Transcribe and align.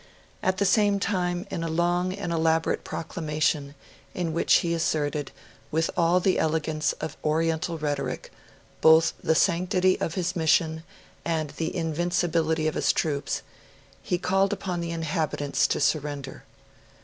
At 0.41 0.57
the 0.57 0.65
same 0.65 0.99
time, 0.99 1.45
in 1.51 1.63
a 1.63 1.67
long 1.67 2.11
and 2.11 2.31
elaborate 2.33 2.83
proclamation, 2.83 3.75
in 4.15 4.33
which 4.33 4.51
he 4.65 4.73
asserted, 4.73 5.31
with 5.69 5.91
all 5.95 6.19
the 6.19 6.39
elegance 6.39 6.93
of 6.93 7.15
oriental 7.23 7.77
rhetoric, 7.77 8.31
both 8.81 9.13
the 9.23 9.35
sanctity 9.35 10.01
of 10.01 10.15
his 10.15 10.35
mission 10.35 10.83
and 11.23 11.51
the 11.51 11.75
invincibility 11.75 12.67
of 12.67 12.73
his 12.73 12.91
troops, 12.91 13.43
he 14.01 14.17
called 14.17 14.51
upon 14.51 14.81
the 14.81 14.89
inhabitants 14.89 15.67
to 15.67 15.79
surrender. 15.79 16.45